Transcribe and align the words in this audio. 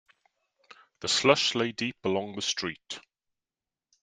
The 1.01 1.07
slush 1.07 1.53
lay 1.53 1.73
deep 1.73 1.95
along 2.05 2.35
the 2.35 2.41
street. 2.41 3.01